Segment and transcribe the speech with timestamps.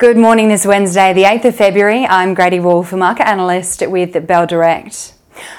[0.00, 2.06] Good morning this Wednesday, the 8th of February.
[2.06, 5.12] I'm Grady Wulff, a market analyst with Bell Direct.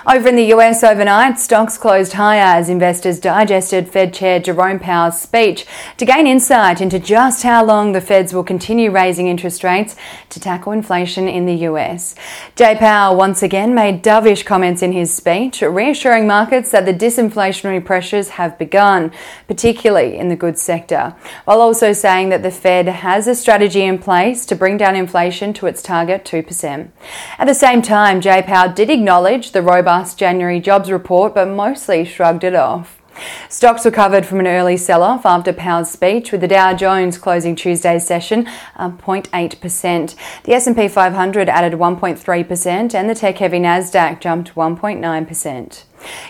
[0.08, 5.22] Over in the US overnight, stocks closed higher as investors digested Fed Chair Jerome Powell's
[5.22, 5.66] speech
[5.98, 9.96] to gain insight into just how long the Feds will continue raising interest rates
[10.30, 12.16] to tackle inflation in the US.
[12.56, 17.84] Jay Powell once again made dovish comments in his speech, reassuring markets that the disinflationary
[17.84, 19.12] pressures have begun,
[19.48, 23.98] particularly in the goods sector, while also saying that the Fed has a strategy in
[23.98, 26.90] place to bring down inflation to its target 2%.
[27.38, 32.04] At the same time, Jay Powell did acknowledge the robust January jobs report, but mostly
[32.04, 33.02] shrugged it off.
[33.50, 37.56] Stocks recovered from an early sell off after Powell's speech, with the Dow Jones closing
[37.56, 40.16] Tuesday's session uh, up 0.8%.
[40.44, 45.84] The S&P 500 added 1.3% and the tech-heavy Nasdaq jumped 1.9%.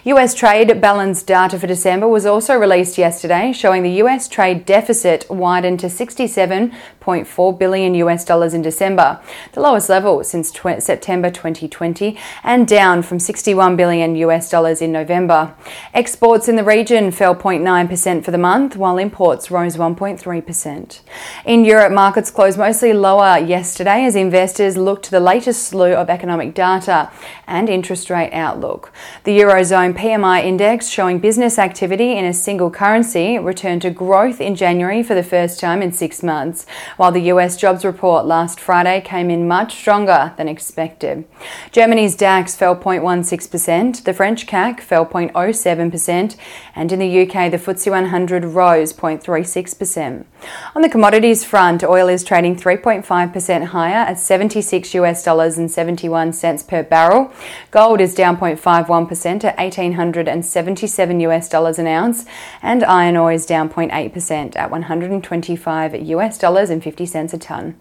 [0.06, 5.26] US trade balance data for December was also released yesterday, showing the US trade deficit
[5.30, 9.20] widened to 67.4 billion US dollars in December,
[9.54, 14.92] the lowest level since tw- September 2020, and down from 61 billion US dollars in
[14.92, 15.54] November.
[15.94, 21.00] Exports in the region fell 0.9% for the month, while imports rose 1.3%.
[21.46, 26.10] In Europe, markets closed mostly lower yesterday as investors looked to the latest slew of
[26.10, 27.10] economic data
[27.48, 28.92] and interest rate outlook.
[29.24, 34.42] The euro Eurozone PMI index showing business activity in a single currency returned to growth
[34.42, 36.66] in January for the first time in six months,
[36.98, 41.26] while the US jobs report last Friday came in much stronger than expected.
[41.72, 46.36] Germany's DAX fell 0.16%, the French CAC fell 0.07%,
[46.74, 50.26] and in the UK the FTSE 100 rose 0.36%.
[50.74, 56.34] On the commodities front, oil is trading 3.5% higher at 76 US dollars and 71
[56.34, 57.32] cents per barrel.
[57.72, 62.26] Gold is down 0.51% at 1877 US dollars an ounce,
[62.62, 67.76] and iron ore is down 0.8% at 125 US dollars and 50 cents a tonne.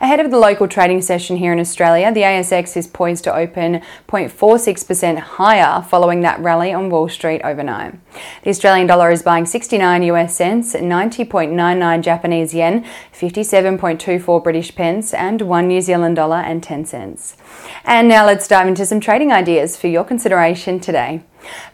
[0.00, 3.82] Ahead of the local trading session here in Australia, the ASX is poised to open
[4.08, 7.94] 0.46% higher following that rally on Wall Street overnight.
[8.42, 15.42] The Australian dollar is buying 69 US cents, 90.99 Japanese yen, 57.24 British pence, and
[15.42, 17.36] 1 New Zealand dollar and 10 cents.
[17.84, 21.24] And now let's dive into some trading ideas for your consideration today.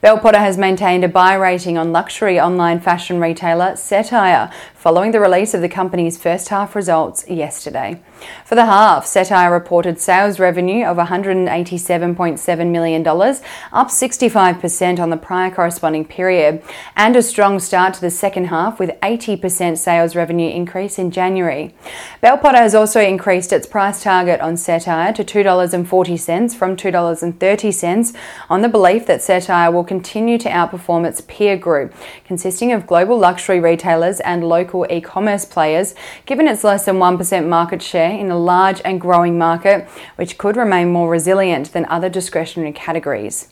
[0.00, 5.21] Bell Potter has maintained a buy rating on luxury online fashion retailer Cettire following the
[5.21, 8.03] release of the company's first half results yesterday.
[8.44, 15.50] For the half, Cettire reported sales revenue of $187.7 million, up 65% on the prior
[15.53, 16.62] corresponding period,
[16.97, 21.75] and a strong start to the second half with 80% sales revenue increase in January.
[22.21, 28.16] Bell Potter has also increased its price target on Cettire to $2.40 from $2.30
[28.50, 29.22] on the belief that
[29.68, 35.00] Will continue to outperform its peer group, consisting of global luxury retailers and local e
[35.00, 35.94] commerce players,
[36.26, 40.56] given its less than 1% market share in a large and growing market, which could
[40.56, 43.48] remain more resilient than other discretionary categories.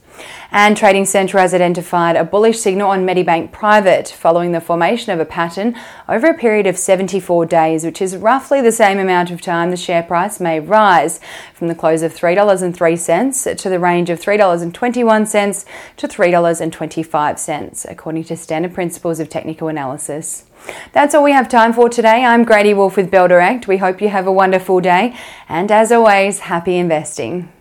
[0.50, 5.20] And Trading Central has identified a bullish signal on Medibank Private following the formation of
[5.20, 5.76] a pattern
[6.10, 9.76] over a period of 74 days, which is roughly the same amount of time the
[9.76, 11.20] share price may rise
[11.54, 15.64] from the close of $3.03 to the range of $3.21
[15.96, 20.46] to $3.25, according to standard principles of technical analysis.
[20.92, 22.24] That's all we have time for today.
[22.24, 23.68] I'm Grady Wulff with Bell Direct.
[23.68, 25.16] We hope you have a wonderful day,
[25.48, 27.52] and as always, happy investing.